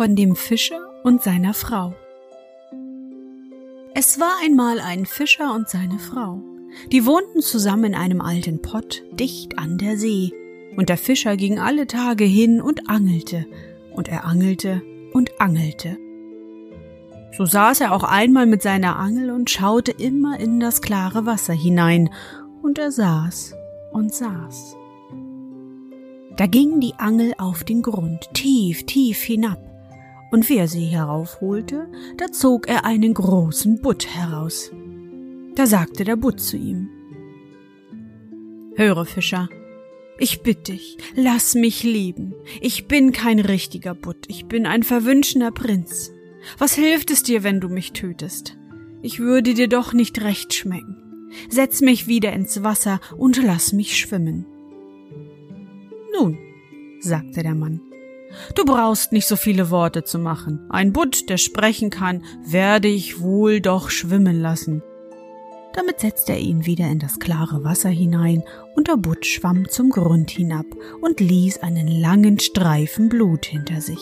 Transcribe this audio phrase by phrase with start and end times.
[0.00, 1.92] Von dem Fischer und seiner Frau.
[3.92, 6.40] Es war einmal ein Fischer und seine Frau.
[6.90, 10.32] Die wohnten zusammen in einem alten Pott dicht an der See,
[10.74, 13.44] und der Fischer ging alle Tage hin und angelte,
[13.92, 14.80] und er angelte
[15.12, 15.98] und angelte
[17.36, 21.52] so saß er auch einmal mit seiner Angel und schaute immer in das klare Wasser
[21.52, 22.08] hinein,
[22.62, 23.54] und er saß
[23.92, 24.76] und saß.
[26.38, 29.69] Da ging die Angel auf den Grund, tief, tief hinab,
[30.30, 34.70] und wie er sie heraufholte, da zog er einen großen Butt heraus.
[35.54, 36.88] Da sagte der Butt zu ihm
[38.76, 39.48] Höre, Fischer,
[40.18, 42.34] ich bitte dich, lass mich leben.
[42.60, 46.12] Ich bin kein richtiger Butt, ich bin ein verwünschener Prinz.
[46.58, 48.56] Was hilft es dir, wenn du mich tötest?
[49.02, 51.28] Ich würde dir doch nicht recht schmecken.
[51.48, 54.46] Setz mich wieder ins Wasser und lass mich schwimmen.
[56.12, 56.38] Nun,
[57.00, 57.80] sagte der Mann,
[58.54, 60.66] du brauchst nicht so viele Worte zu machen.
[60.70, 64.82] Ein Butt, der sprechen kann, werde ich wohl doch schwimmen lassen.
[65.72, 68.42] Damit setzte er ihn wieder in das klare Wasser hinein,
[68.74, 70.66] und der Butt schwamm zum Grund hinab
[71.00, 74.00] und ließ einen langen Streifen Blut hinter sich.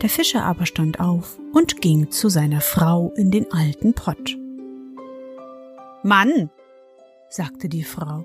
[0.00, 4.36] Der Fischer aber stand auf und ging zu seiner Frau in den alten Pott.
[6.02, 6.50] Mann,
[7.28, 8.24] sagte die Frau,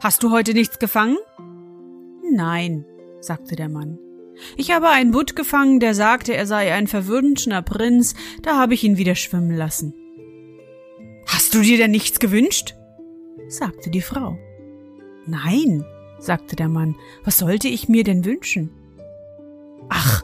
[0.00, 1.18] hast du heute nichts gefangen?
[2.32, 2.84] Nein,
[3.22, 3.98] sagte der Mann.
[4.56, 8.84] Ich habe einen Butt gefangen, der sagte, er sei ein verwünschener Prinz, da habe ich
[8.84, 9.94] ihn wieder schwimmen lassen.
[11.26, 12.74] Hast du dir denn nichts gewünscht?
[13.48, 14.36] sagte die Frau.
[15.26, 15.84] Nein,
[16.18, 18.70] sagte der Mann, was sollte ich mir denn wünschen?
[19.88, 20.22] Ach,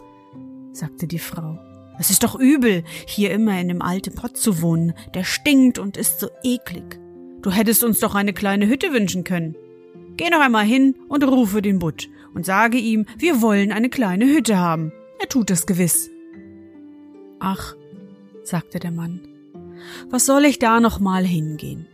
[0.72, 1.58] sagte die Frau.
[2.00, 4.94] Es ist doch übel, hier immer in dem alten Pott zu wohnen.
[5.14, 6.98] Der stinkt und ist so eklig.
[7.42, 9.56] Du hättest uns doch eine kleine Hütte wünschen können.
[10.16, 14.26] Geh noch einmal hin und rufe den Butt und sage ihm, wir wollen eine kleine
[14.26, 14.92] Hütte haben.
[15.20, 16.10] Er tut es gewiss.
[17.40, 17.74] Ach,
[18.42, 19.20] sagte der Mann,
[20.10, 21.86] was soll ich da noch mal hingehen?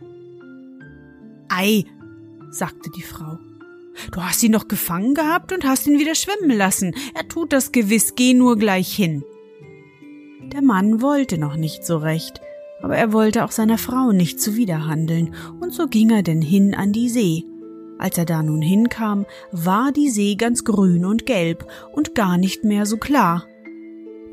[1.49, 1.85] Ei,
[2.49, 3.37] sagte die Frau,
[4.11, 6.93] Du hast ihn doch gefangen gehabt und hast ihn wieder schwimmen lassen.
[7.13, 9.23] Er tut das gewiss, geh nur gleich hin.
[10.51, 12.41] Der Mann wollte noch nicht so recht,
[12.81, 16.91] aber er wollte auch seiner Frau nicht zuwiderhandeln, und so ging er denn hin an
[16.91, 17.45] die See.
[17.97, 22.63] Als er da nun hinkam, war die See ganz grün und gelb und gar nicht
[22.63, 23.45] mehr so klar.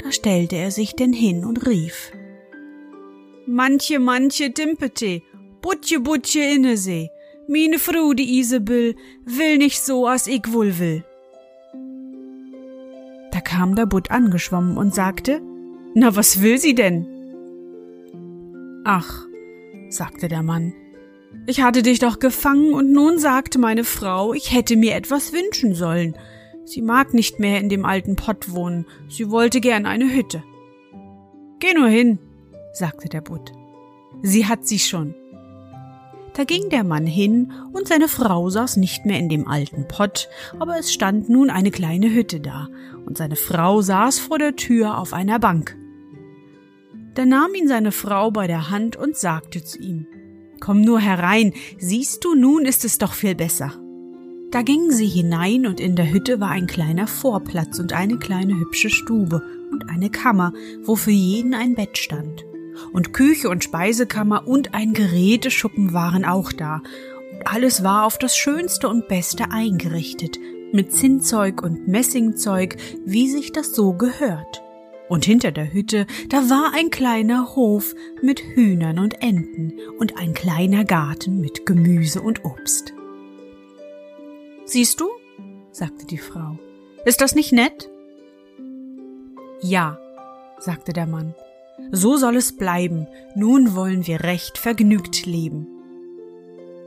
[0.03, 2.13] Da stellte er sich denn hin und rief
[3.47, 5.23] Manche, manche Timpete,
[5.61, 7.11] Butje, Butje Innesee,
[7.49, 11.05] Mine Frau, die Isabel, will nicht so, als ich wohl will.
[13.33, 15.41] Da kam der Butt angeschwommen und sagte,
[15.95, 17.07] Na, was will sie denn?
[18.85, 19.27] Ach,
[19.89, 20.73] sagte der Mann,
[21.47, 25.75] ich hatte dich doch gefangen und nun sagte meine Frau, ich hätte mir etwas wünschen
[25.75, 26.17] sollen.
[26.65, 30.45] Sie mag nicht mehr in dem alten Pott wohnen, sie wollte gern eine Hütte.
[31.59, 32.19] Geh nur hin,
[32.73, 33.53] sagte der Butt.
[34.23, 35.15] Sie hat sie schon.
[36.35, 40.29] Da ging der Mann hin, und seine Frau saß nicht mehr in dem alten Pott,
[40.61, 42.69] aber es stand nun eine kleine Hütte da,
[43.05, 45.77] und seine Frau saß vor der Tür auf einer Bank.
[47.15, 50.07] Da nahm ihn seine Frau bei der Hand und sagte zu ihm
[50.63, 53.73] Komm nur herein, siehst du, nun ist es doch viel besser.
[54.53, 58.57] Da gingen sie hinein, und in der Hütte war ein kleiner Vorplatz und eine kleine
[58.57, 59.43] hübsche Stube
[59.73, 60.53] und eine Kammer,
[60.85, 62.45] wo für jeden ein Bett stand
[62.93, 66.83] und Küche und Speisekammer und ein Geräteschuppen waren auch da.
[67.33, 70.39] Und alles war auf das Schönste und Beste eingerichtet,
[70.73, 74.63] mit Zinnzeug und Messingzeug, wie sich das so gehört.
[75.13, 80.33] Und hinter der Hütte, da war ein kleiner Hof mit Hühnern und Enten und ein
[80.33, 82.95] kleiner Garten mit Gemüse und Obst.
[84.65, 85.11] Siehst du?
[85.71, 86.59] sagte die Frau.
[87.05, 87.91] Ist das nicht nett?
[89.61, 89.99] Ja,
[90.59, 91.35] sagte der Mann.
[91.91, 93.07] So soll es bleiben.
[93.37, 95.67] Nun wollen wir recht vergnügt leben.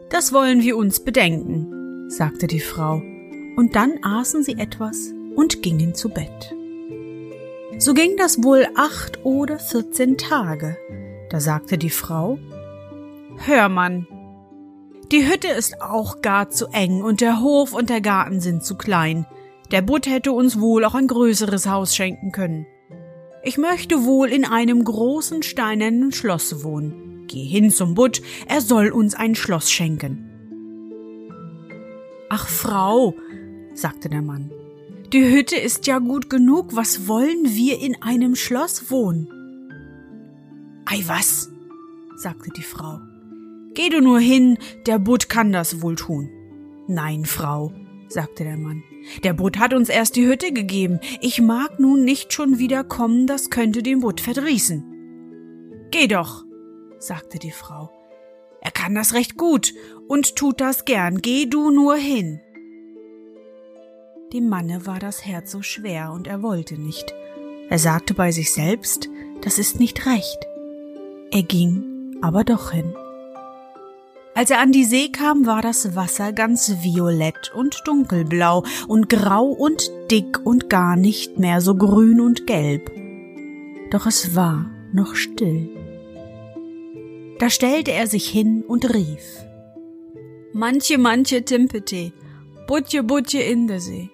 [0.09, 3.03] Das wollen wir uns bedenken, sagte die Frau,
[3.55, 6.55] und dann aßen sie etwas und gingen zu Bett.
[7.77, 10.77] So ging das wohl acht oder vierzehn Tage.
[11.29, 12.37] Da sagte die Frau
[13.37, 14.07] Hör, Mann,
[15.11, 18.75] die Hütte ist auch gar zu eng und der Hof und der Garten sind zu
[18.75, 19.27] klein.
[19.71, 22.65] Der Butt hätte uns wohl auch ein größeres Haus schenken können.
[23.43, 27.25] Ich möchte wohl in einem großen steinernen Schloss wohnen.
[27.27, 30.31] Geh hin zum Butt, er soll uns ein Schloss schenken.
[32.29, 33.13] Ach, Frau,
[33.73, 34.51] sagte der Mann,
[35.15, 39.29] die Hütte ist ja gut genug, was wollen wir in einem Schloss wohnen?
[40.85, 41.49] Ei was,
[42.17, 42.99] sagte die Frau.
[43.75, 46.29] Geh du nur hin, der Butt kann das wohl tun.
[46.89, 47.71] Nein, Frau,
[48.09, 48.83] sagte der Mann.
[49.23, 50.99] Der Butt hat uns erst die Hütte gegeben.
[51.21, 54.83] Ich mag nun nicht schon wieder kommen, das könnte den Butt verdrießen.
[55.91, 56.43] Geh doch,
[56.99, 57.89] sagte die Frau.
[58.59, 59.73] Er kann das recht gut
[60.09, 61.21] und tut das gern.
[61.21, 62.41] Geh du nur hin.
[64.35, 67.13] Dem Manne war das Herz so schwer und er wollte nicht.
[67.69, 69.07] Er sagte bei sich selbst,
[69.39, 70.39] das ist nicht recht.
[71.31, 72.93] Er ging aber doch hin.
[74.33, 79.45] Als er an die See kam, war das Wasser ganz violett und dunkelblau und grau
[79.45, 82.91] und dick und gar nicht mehr so grün und gelb.
[83.89, 85.69] Doch es war noch still.
[87.39, 89.45] Da stellte er sich hin und rief.
[90.51, 92.11] Manche, manche Timpete,
[92.67, 94.09] Butje, Butje in der See.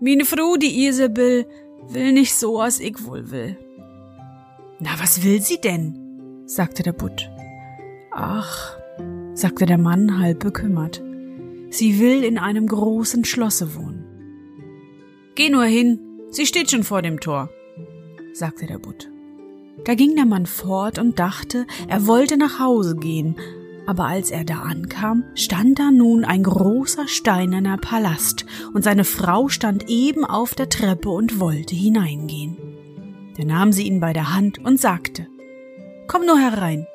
[0.00, 1.46] Mine Frau, die Isabel,
[1.88, 3.56] will nicht so, als ich wohl will.
[4.78, 6.44] Na, was will sie denn?
[6.46, 7.28] sagte der Butt.
[8.12, 8.76] Ach,
[9.34, 11.02] sagte der Mann halb bekümmert.
[11.70, 14.04] Sie will in einem großen Schlosse wohnen.
[15.34, 15.98] Geh nur hin,
[16.30, 17.50] sie steht schon vor dem Tor,
[18.32, 19.10] sagte der Butt.
[19.84, 23.36] Da ging der Mann fort und dachte, er wollte nach Hause gehen,
[23.88, 28.44] aber als er da ankam, stand da nun ein großer steinerner Palast,
[28.74, 32.58] und seine Frau stand eben auf der Treppe und wollte hineingehen.
[33.38, 35.26] Da nahm sie ihn bei der Hand und sagte
[36.06, 36.86] Komm nur herein,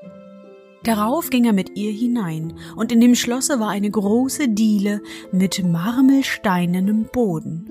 [0.84, 5.02] Darauf ging er mit ihr hinein, und in dem Schlosse war eine große Diele
[5.32, 7.70] mit marmelsteinernem Boden.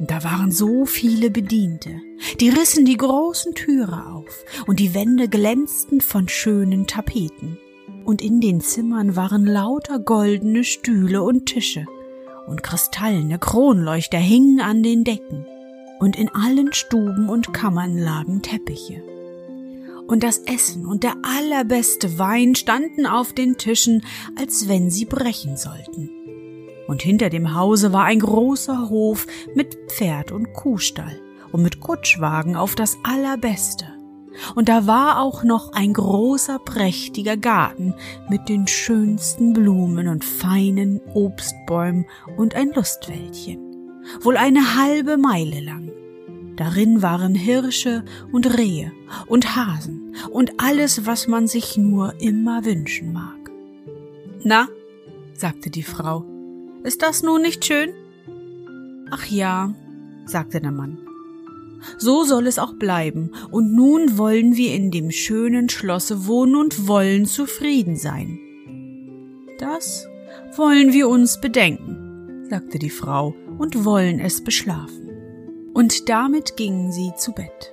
[0.00, 2.00] Da waren so viele Bediente,
[2.40, 7.58] die rissen die großen Türe auf, und die Wände glänzten von schönen Tapeten,
[8.04, 11.86] und in den Zimmern waren lauter goldene Stühle und Tische,
[12.46, 15.46] und kristallene Kronleuchter hingen an den Decken,
[16.00, 19.02] und in allen Stuben und Kammern lagen Teppiche
[20.12, 24.04] und das Essen und der allerbeste Wein standen auf den Tischen,
[24.38, 26.10] als wenn sie brechen sollten.
[26.86, 31.18] Und hinter dem Hause war ein großer Hof mit Pferd und Kuhstall
[31.52, 33.86] und mit Kutschwagen auf das allerbeste.
[34.54, 37.94] Und da war auch noch ein großer prächtiger Garten
[38.28, 42.06] mit den schönsten Blumen und feinen Obstbäumen
[42.36, 43.60] und ein Lustwäldchen,
[44.20, 45.90] wohl eine halbe Meile lang.
[46.56, 48.92] Darin waren Hirsche und Rehe
[49.26, 53.50] und Hasen und alles, was man sich nur immer wünschen mag.
[54.44, 54.68] Na,
[55.34, 56.24] sagte die Frau,
[56.84, 57.94] ist das nun nicht schön?
[59.10, 59.74] Ach ja,
[60.26, 60.98] sagte der Mann.
[61.98, 66.88] So soll es auch bleiben, und nun wollen wir in dem schönen Schlosse wohnen und
[66.88, 68.38] wollen zufrieden sein.
[69.58, 70.08] Das
[70.56, 75.02] wollen wir uns bedenken, sagte die Frau, und wollen es beschlafen
[75.74, 77.72] und damit gingen sie zu Bett.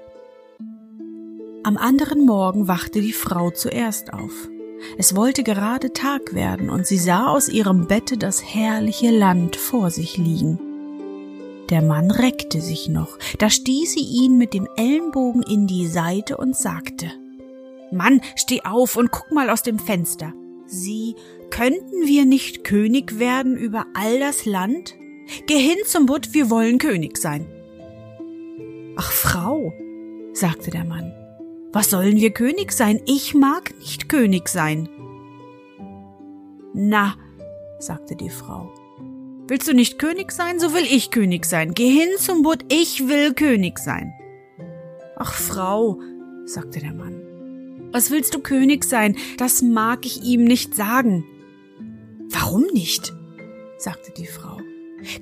[1.63, 4.49] Am anderen Morgen wachte die Frau zuerst auf.
[4.97, 9.89] Es wollte gerade Tag werden, und sie sah aus ihrem Bette das herrliche Land vor
[9.89, 10.57] sich liegen.
[11.69, 16.37] Der Mann reckte sich noch, da stieß sie ihn mit dem Ellenbogen in die Seite
[16.37, 17.11] und sagte
[17.91, 20.33] Mann, steh auf und guck mal aus dem Fenster.
[20.65, 21.15] Sie,
[21.49, 24.95] könnten wir nicht König werden über all das Land?
[25.47, 27.47] Geh hin zum Butt, wir wollen König sein.
[28.95, 29.73] Ach Frau,
[30.33, 31.13] sagte der Mann,
[31.71, 33.01] was sollen wir König sein?
[33.05, 34.89] Ich mag nicht König sein.
[36.73, 37.15] Na,
[37.79, 38.71] sagte die Frau,
[39.49, 41.73] willst du nicht König sein, so will ich König sein.
[41.73, 44.13] Geh hin zum Butt, ich will König sein.
[45.15, 45.99] Ach Frau,
[46.45, 49.17] sagte der Mann, was willst du König sein?
[49.37, 51.25] Das mag ich ihm nicht sagen.
[52.29, 53.13] Warum nicht?
[53.77, 54.57] sagte die Frau.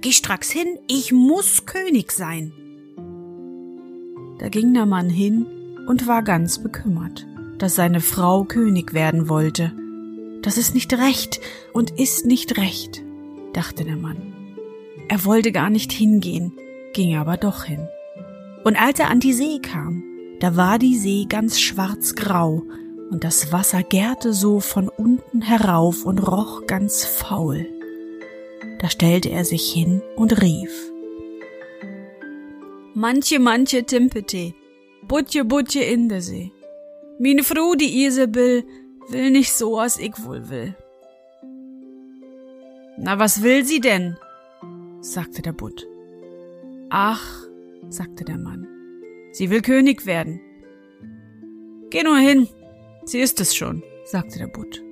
[0.02, 2.52] Geh stracks hin, ich muss König sein.
[4.40, 5.46] Da ging der Mann hin
[5.88, 7.26] und war ganz bekümmert,
[7.58, 9.72] dass seine Frau König werden wollte.
[10.42, 11.40] Das ist nicht recht
[11.74, 13.07] und ist nicht recht.
[13.58, 14.34] Dachte der Mann.
[15.10, 16.54] Er wollte gar nicht hingehen,
[16.94, 17.88] ging aber doch hin.
[18.64, 20.04] Und als er an die See kam,
[20.40, 22.64] da war die See ganz schwarzgrau
[23.10, 27.66] und das Wasser gärte so von unten herauf und roch ganz faul.
[28.80, 30.92] Da stellte er sich hin und rief.
[32.94, 34.54] Manche, manche Timpete,
[35.08, 36.52] Butje, Butje in der See.
[37.20, 38.64] Mine Frau, die Isabel,
[39.10, 40.76] will nicht so, als ich wohl will.
[42.98, 44.18] Na, was will sie denn?
[45.02, 45.88] sagte der Butt.
[46.90, 47.44] Ach,
[47.90, 48.68] sagte der Mann,
[49.32, 50.42] sie will König werden.
[51.90, 52.48] Geh nur hin,
[53.06, 54.84] sie ist es schon, sagte der Butt.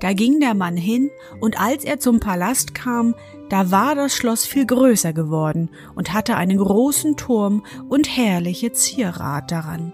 [0.00, 3.14] Da ging der Mann hin, und als er zum Palast kam,
[3.50, 9.50] da war das Schloss viel größer geworden und hatte einen großen Turm und herrliche Zierat
[9.50, 9.92] daran.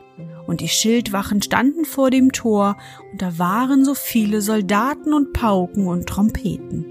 [0.54, 2.76] Und die Schildwachen standen vor dem Tor,
[3.10, 6.84] und da waren so viele Soldaten und Pauken und Trompeten.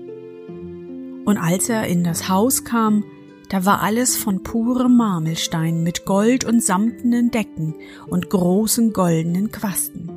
[1.23, 3.05] Und als er in das Haus kam,
[3.47, 10.11] da war alles von purem Marmelstein mit Gold und samtenen Decken und großen goldenen Quasten.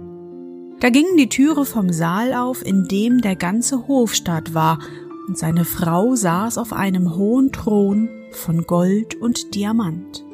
[0.80, 4.80] Da ging die Türe vom Saal auf, in dem der ganze Hofstaat war,
[5.28, 10.25] und seine Frau saß auf einem hohen Thron von Gold und Diamant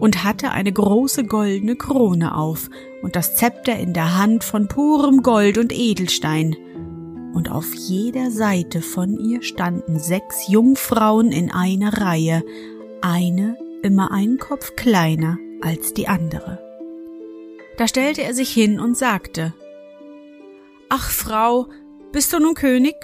[0.00, 2.68] und hatte eine große goldene Krone auf
[3.02, 6.56] und das Zepter in der Hand von purem Gold und Edelstein.
[7.34, 12.42] Und auf jeder Seite von ihr standen sechs Jungfrauen in einer Reihe,
[13.02, 16.58] eine immer einen Kopf kleiner als die andere.
[17.76, 19.54] Da stellte er sich hin und sagte,
[20.88, 21.68] Ach Frau,
[22.10, 22.96] bist du nun König?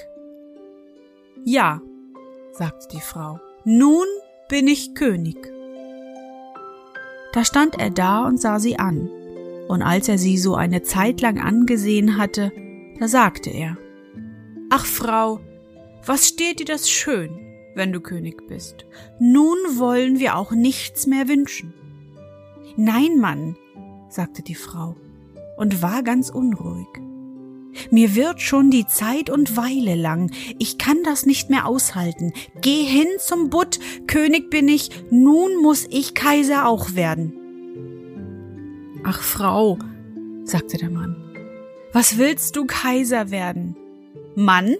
[1.45, 1.81] Ja,
[2.53, 4.07] sagte die Frau, nun
[4.49, 5.56] bin ich König.
[7.37, 9.11] Da stand er da und sah sie an,
[9.69, 12.50] und als er sie so eine Zeit lang angesehen hatte,
[12.99, 13.76] da sagte er,
[14.71, 15.40] Ach Frau,
[16.07, 17.28] was steht dir das schön,
[17.75, 18.87] wenn du König bist?
[19.21, 21.75] Nun wollen wir auch nichts mehr wünschen.
[22.78, 23.55] Nein, Mann,
[24.09, 24.97] sagte die Frau
[25.59, 26.88] und war ganz unruhig.
[27.90, 30.30] Mir wird schon die Zeit und Weile lang.
[30.59, 32.33] Ich kann das nicht mehr aushalten.
[32.61, 37.33] Geh hin zum Butt, König bin ich, nun muss ich Kaiser auch werden.
[39.04, 39.78] Ach, Frau,
[40.45, 41.16] sagte der Mann,
[41.92, 43.76] was willst du Kaiser werden?
[44.35, 44.75] Mann,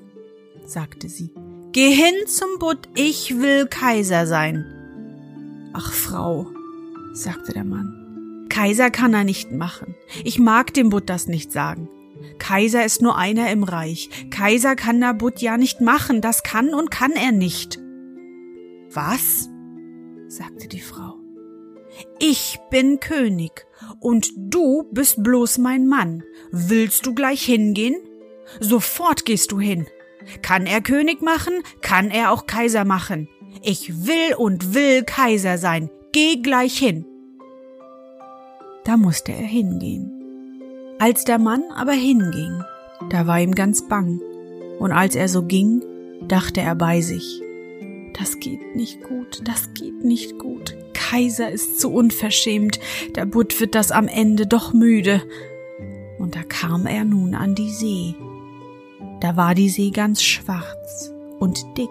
[0.65, 1.31] sagte sie,
[1.73, 4.65] geh hin zum Butt, ich will Kaiser sein.
[5.73, 6.49] Ach, Frau,
[7.13, 9.95] sagte der Mann, Kaiser kann er nicht machen.
[10.25, 11.89] Ich mag dem Butt das nicht sagen.
[12.39, 14.09] Kaiser ist nur einer im Reich.
[14.31, 17.79] Kaiser kann Nabut ja nicht machen, das kann und kann er nicht.
[18.93, 19.49] Was?
[20.29, 21.15] sagte die Frau.
[22.19, 23.67] Ich bin König
[24.01, 26.23] und du bist bloß mein Mann.
[26.51, 27.97] Willst du gleich hingehen?
[28.61, 29.87] Sofort gehst du hin.
[30.43, 33.29] Kann er König machen, kann er auch Kaiser machen.
[33.63, 35.91] Ich will und will Kaiser sein.
[36.13, 37.07] Geh gleich hin.
[38.85, 40.16] Da musste er hingehen.
[40.99, 42.63] Als der Mann aber hinging,
[43.11, 44.19] da war ihm ganz bang,
[44.79, 45.83] und als er so ging,
[46.27, 47.43] dachte er bei sich,
[48.19, 50.75] das geht nicht gut, das geht nicht gut.
[50.95, 52.81] Kaiser ist zu unverschämt,
[53.15, 55.23] der Butt wird das am Ende doch müde.
[56.19, 58.15] Und da kam er nun an die See.
[59.21, 61.91] Da war die See ganz schwarz und dick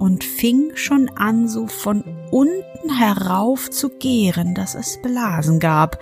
[0.00, 6.00] und fing schon an, so von unten herauf zu gären, dass es Blasen gab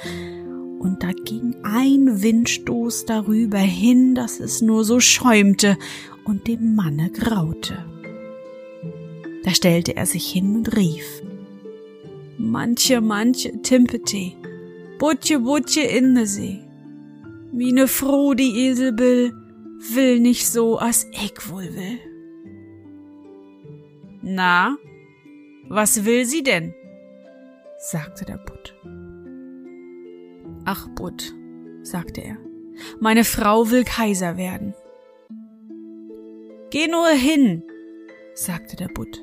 [0.81, 5.77] und da ging ein Windstoß darüber hin, dass es nur so schäumte
[6.25, 7.85] und dem Manne graute.
[9.45, 11.23] Da stellte er sich hin und rief
[12.39, 14.33] Manche, manche Timpete,
[14.99, 16.61] Butje, Butje in See.
[17.53, 19.35] Mine Froh, die Eselbill,
[19.93, 21.99] will nicht so, as ich wohl will.
[24.23, 24.79] Na,
[25.69, 26.73] was will sie denn?
[27.79, 28.75] sagte der Butt.
[30.73, 31.35] Ach, Butt,
[31.83, 32.37] sagte er,
[33.01, 34.73] meine Frau will Kaiser werden.
[36.71, 37.65] Geh nur hin,
[38.37, 39.21] sagte der Butt.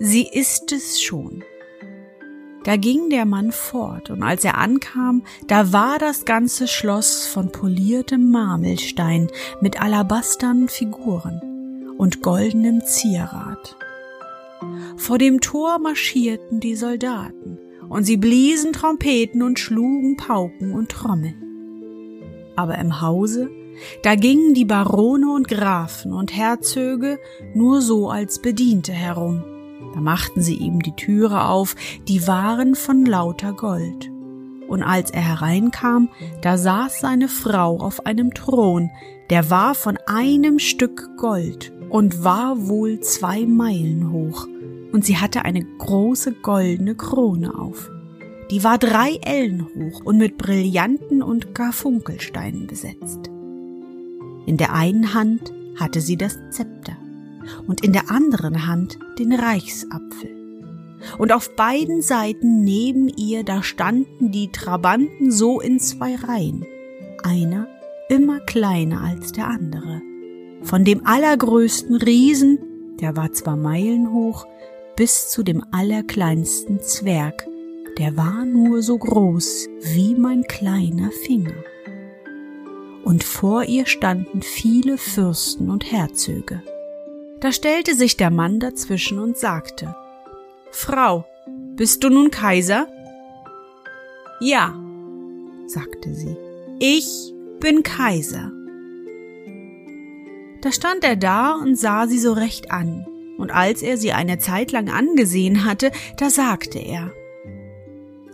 [0.00, 1.44] Sie ist es schon.
[2.64, 7.52] Da ging der Mann fort, und als er ankam, da war das ganze Schloss von
[7.52, 9.28] poliertem Marmelstein
[9.60, 13.76] mit alabasternen Figuren und goldenem Zierat.
[14.96, 17.60] Vor dem Tor marschierten die Soldaten,
[17.92, 21.36] und sie bliesen Trompeten und schlugen Pauken und Trommeln.
[22.56, 23.50] Aber im Hause,
[24.02, 27.18] da gingen die Barone und Grafen und Herzöge
[27.54, 29.44] nur so als Bediente herum.
[29.94, 31.76] Da machten sie ihm die Türe auf,
[32.08, 34.10] die waren von lauter Gold.
[34.68, 36.08] und als er hereinkam,
[36.40, 38.90] da saß seine Frau auf einem Thron,
[39.28, 44.48] der war von einem Stück Gold und war wohl zwei Meilen hoch,
[44.92, 47.90] und sie hatte eine große goldene Krone auf.
[48.50, 53.30] Die war drei Ellen hoch und mit Brillanten und Garfunkelsteinen besetzt.
[54.44, 56.96] In der einen Hand hatte sie das Zepter
[57.66, 60.36] und in der anderen Hand den Reichsapfel.
[61.18, 66.64] Und auf beiden Seiten neben ihr, da standen die Trabanten so in zwei Reihen,
[67.24, 67.66] einer
[68.08, 70.02] immer kleiner als der andere.
[70.62, 72.58] Von dem allergrößten Riesen,
[73.00, 74.46] der war zwar Meilen hoch,
[74.96, 77.46] bis zu dem allerkleinsten Zwerg,
[77.98, 81.54] der war nur so groß wie mein kleiner Finger.
[83.04, 86.62] Und vor ihr standen viele Fürsten und Herzöge.
[87.40, 89.96] Da stellte sich der Mann dazwischen und sagte,
[90.70, 91.24] Frau,
[91.74, 92.86] bist du nun Kaiser?
[94.40, 94.74] Ja,
[95.66, 96.36] sagte sie,
[96.78, 98.52] ich bin Kaiser.
[100.62, 103.06] Da stand er da und sah sie so recht an,
[103.42, 107.10] und als er sie eine Zeit lang angesehen hatte, da sagte er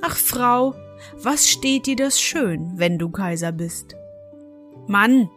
[0.03, 0.75] Ach Frau,
[1.17, 3.97] was steht dir das schön, wenn du Kaiser bist?
[4.87, 5.31] Mann,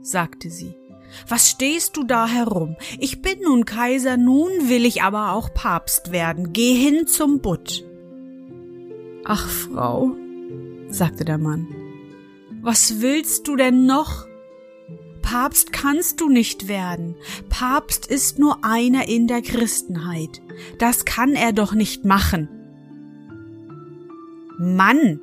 [0.00, 0.76] sagte sie,
[1.26, 2.76] was stehst du da herum?
[3.00, 6.52] Ich bin nun Kaiser, nun will ich aber auch Papst werden.
[6.52, 7.84] Geh hin zum Butt.
[9.24, 10.12] Ach, Frau,
[10.88, 11.66] sagte der Mann,
[12.62, 14.25] was willst du denn noch?
[15.26, 17.16] Papst kannst du nicht werden.
[17.48, 20.40] Papst ist nur einer in der Christenheit.
[20.78, 22.48] Das kann er doch nicht machen.
[24.56, 25.18] Mann,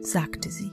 [0.00, 0.72] sagte sie,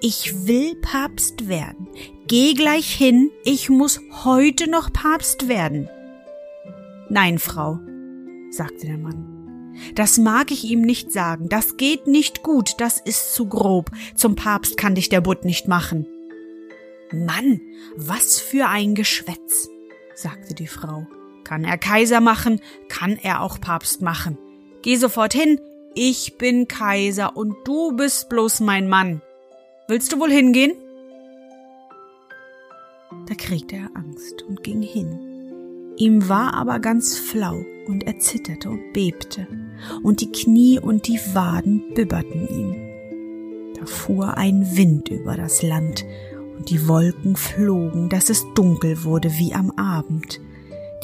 [0.00, 1.88] ich will Papst werden.
[2.28, 5.88] Geh gleich hin, ich muss heute noch Papst werden.
[7.08, 7.80] Nein, Frau,
[8.50, 9.72] sagte der Mann.
[9.96, 13.90] Das mag ich ihm nicht sagen, das geht nicht gut, das ist zu grob.
[14.14, 16.06] Zum Papst kann dich der Butt nicht machen.
[17.12, 17.60] Mann,
[17.96, 19.68] was für ein Geschwätz,
[20.14, 21.06] sagte die Frau.
[21.44, 24.38] Kann er Kaiser machen, kann er auch Papst machen.
[24.82, 25.60] Geh sofort hin,
[25.94, 29.20] ich bin Kaiser und du bist bloß mein Mann.
[29.88, 30.72] Willst du wohl hingehen?
[33.28, 35.94] Da kriegte er Angst und ging hin.
[35.96, 39.46] Ihm war aber ganz flau und er zitterte und bebte,
[40.02, 43.74] und die Knie und die Waden bibberten ihm.
[43.78, 46.04] Da fuhr ein Wind über das Land,
[46.62, 50.40] und die Wolken flogen, dass es dunkel wurde wie am Abend.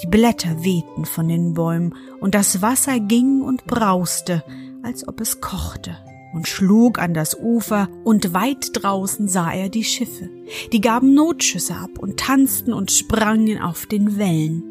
[0.00, 4.44] Die Blätter wehten von den Bäumen, und das Wasser ging und brauste,
[4.84, 5.96] als ob es kochte
[6.32, 10.30] und schlug an das Ufer, und weit draußen sah er die Schiffe,
[10.72, 14.62] die gaben Notschüsse ab und tanzten und sprangen auf den Wellen.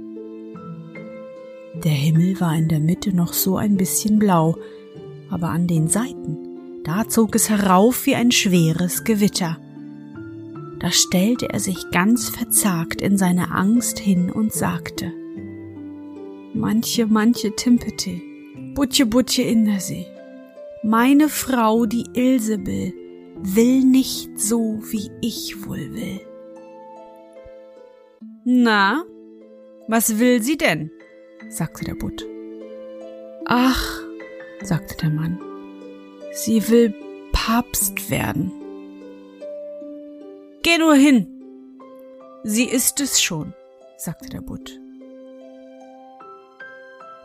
[1.84, 4.56] Der Himmel war in der Mitte noch so ein bisschen blau,
[5.30, 6.38] aber an den Seiten,
[6.86, 9.58] da zog es herauf wie ein schweres Gewitter.
[10.80, 15.12] Da stellte er sich ganz verzagt in seine Angst hin und sagte,
[16.54, 18.22] Manche, manche Timpete,
[18.74, 20.08] Butje, Butje in der See
[20.88, 22.94] meine Frau, die Ilsebel,
[23.36, 26.22] will nicht so, wie ich wohl will.
[28.46, 29.04] Na,
[29.88, 30.90] was will sie denn?
[31.50, 32.26] sagte der Butt.
[33.46, 34.02] Ach,
[34.62, 35.40] sagte der Mann,
[36.32, 36.94] sie will
[37.34, 38.52] Papst werden.
[40.68, 41.28] Geh nur hin.
[42.44, 43.54] Sie ist es schon,
[43.96, 44.82] sagte der Butt.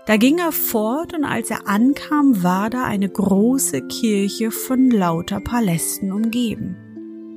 [0.06, 5.40] Da ging er fort, und als er ankam, war da eine große Kirche von lauter
[5.40, 6.76] Palästen umgeben.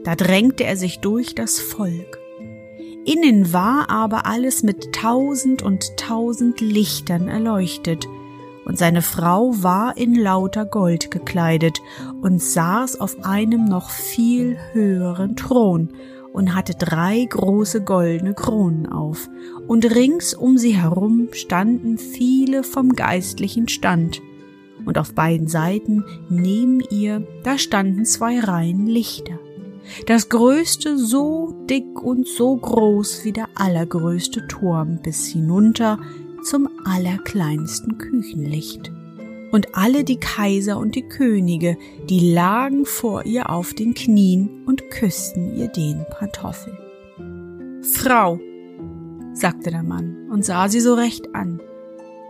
[0.04, 2.20] Da drängte er sich durch das Volk.
[3.06, 8.06] Innen war aber alles mit tausend und tausend Lichtern erleuchtet,
[8.65, 11.80] und seine Frau war in lauter Gold gekleidet
[12.21, 15.89] und saß auf einem noch viel höheren Thron
[16.34, 19.30] und hatte drei große goldene Kronen auf,
[19.67, 24.21] und rings um sie herum standen viele vom geistlichen Stand,
[24.86, 29.39] und auf beiden Seiten neben ihr, da standen zwei Reihen Lichter.
[30.08, 35.99] Das größte so dick und so groß wie der allergrößte Turm bis hinunter
[36.45, 38.91] zum allerkleinsten Küchenlicht
[39.51, 41.77] und alle die Kaiser und die Könige,
[42.10, 46.77] die lagen vor ihr auf den Knien und küssten ihr den Pantoffel.
[47.81, 48.39] Frau,
[49.34, 51.62] sagte der Mann und sah sie so recht an,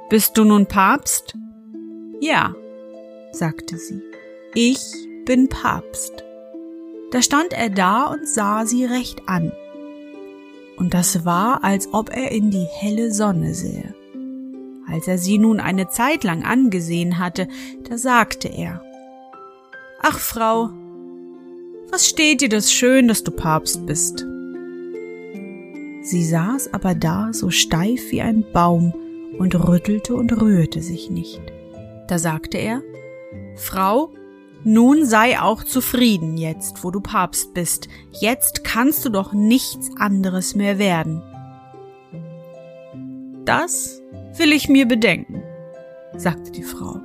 [0.10, 1.36] bist du nun Papst?
[2.22, 2.54] Ja,
[3.32, 4.02] sagte sie,
[4.54, 4.80] ich
[5.26, 6.24] bin Papst.
[7.12, 9.52] Da stand er da und sah sie recht an.
[10.78, 13.96] Und das war, als ob er in die helle Sonne sähe.
[14.96, 17.50] Als er sie nun eine Zeit lang angesehen hatte,
[17.84, 18.82] da sagte er
[20.02, 20.70] Ach, Frau,
[21.92, 24.26] was steht dir das schön, dass du Papst bist?
[26.02, 28.94] Sie saß aber da so steif wie ein Baum
[29.38, 31.42] und rüttelte und rührte sich nicht.
[32.08, 32.82] Da sagte er,
[33.58, 34.14] Frau,
[34.64, 37.90] nun sei auch zufrieden jetzt, wo du Papst bist.
[38.12, 41.22] Jetzt kannst du doch nichts anderes mehr werden.
[43.44, 44.02] Das
[44.38, 45.44] will ich mir bedenken,
[46.18, 47.00] sagte die Frau.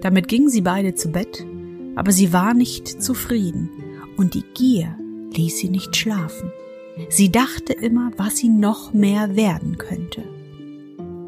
[0.00, 1.44] Damit gingen sie beide zu Bett,
[1.96, 3.70] aber sie war nicht zufrieden,
[4.16, 4.96] und die Gier
[5.32, 6.52] ließ sie nicht schlafen.
[7.08, 10.24] Sie dachte immer, was sie noch mehr werden könnte.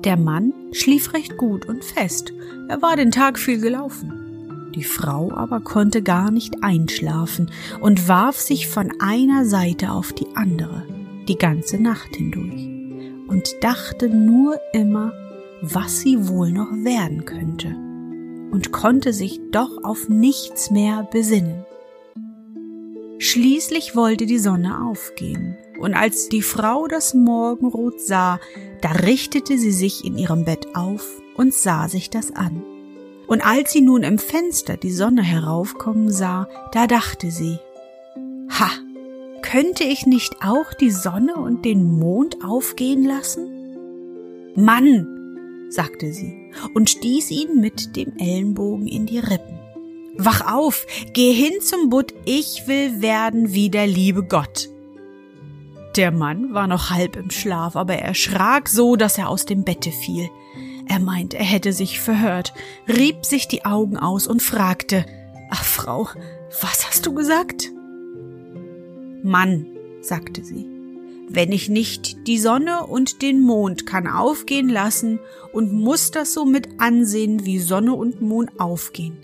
[0.04, 2.32] Der Mann schlief recht gut und fest,
[2.68, 4.70] er war den Tag viel gelaufen.
[4.74, 10.26] Die Frau aber konnte gar nicht einschlafen und warf sich von einer Seite auf die
[10.34, 10.86] andere,
[11.28, 12.68] die ganze Nacht hindurch,
[13.32, 15.14] und dachte nur immer,
[15.62, 17.68] was sie wohl noch werden könnte,
[18.50, 21.64] und konnte sich doch auf nichts mehr besinnen.
[23.18, 28.38] Schließlich wollte die Sonne aufgehen, und als die Frau das Morgenrot sah,
[28.82, 32.62] da richtete sie sich in ihrem Bett auf und sah sich das an.
[33.28, 37.58] Und als sie nun im Fenster die Sonne heraufkommen sah, da dachte sie,
[38.50, 38.68] Ha,
[39.52, 43.50] könnte ich nicht auch die Sonne und den Mond aufgehen lassen?
[44.56, 45.06] Mann,
[45.68, 49.58] sagte sie und stieß ihn mit dem Ellenbogen in die Rippen.
[50.16, 54.70] Wach auf, geh hin zum Butt, ich will werden wie der liebe Gott.
[55.96, 59.64] Der Mann war noch halb im Schlaf, aber er erschrak so, dass er aus dem
[59.64, 60.30] Bette fiel.
[60.88, 62.54] Er meint, er hätte sich verhört,
[62.88, 65.04] rieb sich die Augen aus und fragte,
[65.50, 66.08] Ach Frau,
[66.62, 67.70] was hast du gesagt?
[69.22, 69.66] Mann,
[70.00, 70.66] sagte sie,
[71.28, 75.18] wenn ich nicht die Sonne und den Mond kann aufgehen lassen
[75.52, 79.16] und muss das so mit ansehen, wie Sonne und Mond aufgehen.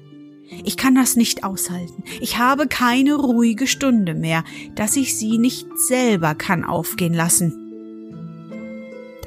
[0.64, 2.02] Ich kann das nicht aushalten.
[2.20, 7.52] Ich habe keine ruhige Stunde mehr, dass ich sie nicht selber kann aufgehen lassen.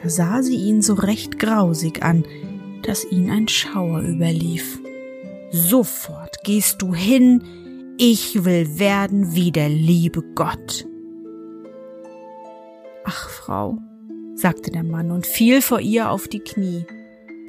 [0.01, 2.25] Da sah sie ihn so recht grausig an,
[2.81, 4.79] dass ihn ein Schauer überlief.
[5.51, 7.43] Sofort gehst du hin,
[8.04, 10.88] ich will werden wie der liebe Gott.
[13.06, 13.78] Ach, Frau,
[14.34, 16.88] sagte der Mann und fiel vor ihr auf die Knie.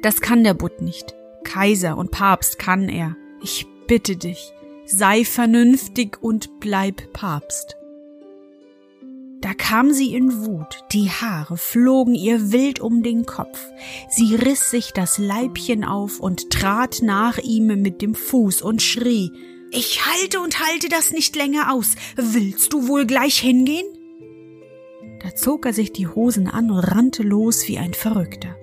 [0.03, 1.15] Das kann der Butt nicht.
[1.43, 3.15] Kaiser und Papst kann er.
[3.41, 4.53] Ich bitte dich,
[4.85, 7.75] sei vernünftig und bleib Papst.
[9.41, 13.59] Da kam sie in Wut, die Haare flogen ihr wild um den Kopf,
[14.07, 19.31] sie riss sich das Leibchen auf und trat nach ihm mit dem Fuß und schrie
[19.75, 21.95] Ich halte und halte das nicht länger aus.
[22.15, 23.87] Willst du wohl gleich hingehen?
[25.23, 28.55] Da zog er sich die Hosen an und rannte los wie ein Verrückter.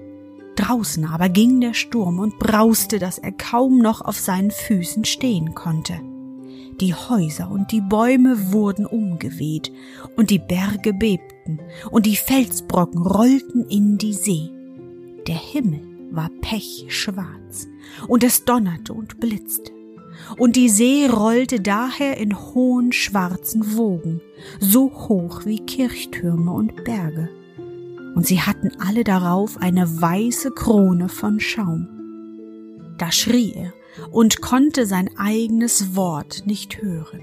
[0.54, 5.54] Draußen aber ging der Sturm und brauste, dass er kaum noch auf seinen Füßen stehen
[5.54, 6.00] konnte.
[6.80, 9.72] Die Häuser und die Bäume wurden umgeweht,
[10.16, 11.58] und die Berge bebten,
[11.90, 14.48] und die Felsbrocken rollten in die See.
[15.26, 17.66] Der Himmel war pechschwarz,
[18.06, 19.72] und es donnerte und blitzte,
[20.36, 24.20] und die See rollte daher in hohen schwarzen Wogen,
[24.58, 27.28] so hoch wie Kirchtürme und Berge,
[28.14, 31.88] und sie hatten alle darauf eine weiße Krone von Schaum.
[32.98, 33.72] Da schrie er
[34.10, 37.22] und konnte sein eigenes Wort nicht hören.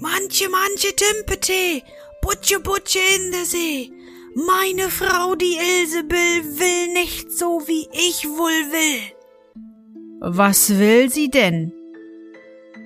[0.00, 1.82] Manche, manche Timpete,
[2.20, 3.90] Butche, Butche in der See.
[4.34, 9.12] Meine Frau, die Ilsebill, will nicht so, wie ich wohl will.
[10.20, 11.72] Was will sie denn?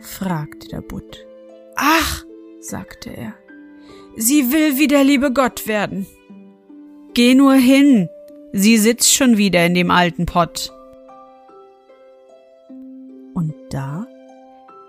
[0.00, 1.26] Fragte der Butt.
[1.76, 2.24] Ach,
[2.60, 3.34] sagte er,
[4.16, 6.06] sie will wie der liebe Gott werden.
[7.14, 8.08] Geh nur hin,
[8.52, 10.72] sie sitzt schon wieder in dem alten Pott.
[13.34, 14.06] Und da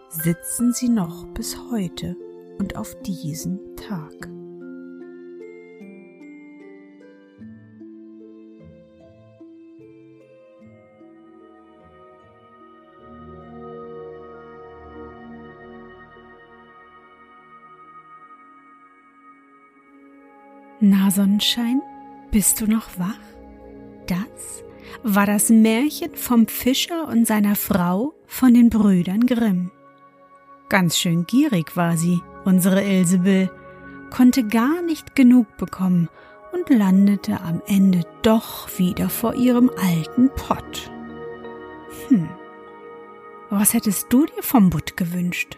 [0.09, 2.15] sitzen sie noch bis heute
[2.59, 4.36] und auf diesen Tag.
[20.79, 21.81] Na Sonnenschein,
[22.29, 23.17] bist du noch wach?
[24.05, 24.63] Das
[25.01, 29.71] war das Märchen vom Fischer und seiner Frau von den Brüdern Grimm.
[30.69, 33.49] Ganz schön gierig war sie, unsere Ilsebill,
[34.11, 36.09] konnte gar nicht genug bekommen
[36.51, 40.91] und landete am Ende doch wieder vor ihrem alten Pott.
[42.07, 42.29] Hm,
[43.49, 45.57] was hättest du dir vom Butt gewünscht?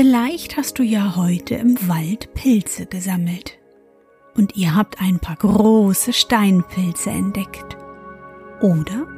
[0.00, 3.58] Vielleicht hast du ja heute im Wald Pilze gesammelt
[4.36, 7.76] und ihr habt ein paar große Steinpilze entdeckt.
[8.60, 9.08] Oder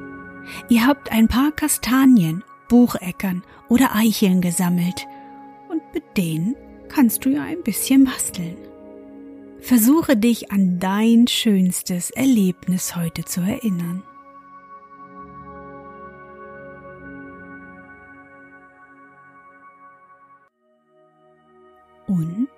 [0.71, 5.07] ihr habt ein paar Kastanien, Bucheckern oder Eicheln gesammelt
[5.69, 6.57] und mit denen
[6.89, 8.57] kannst du ja ein bisschen basteln.
[9.61, 14.03] Versuche dich an dein schönstes Erlebnis heute zu erinnern.
[22.11, 22.49] Und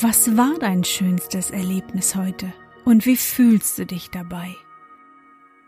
[0.00, 2.50] was war dein schönstes Erlebnis heute
[2.86, 4.56] und wie fühlst du dich dabei?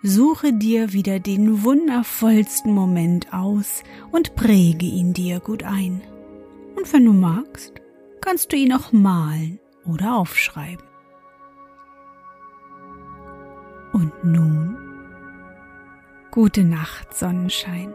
[0.03, 6.01] Suche dir wieder den wundervollsten Moment aus und präge ihn dir gut ein.
[6.75, 7.75] Und wenn du magst,
[8.23, 10.87] kannst du ihn auch malen oder aufschreiben.
[13.93, 14.79] Und nun,
[16.31, 17.93] gute Nacht, Sonnenschein.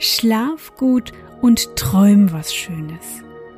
[0.00, 3.22] Schlaf gut und träum was Schönes.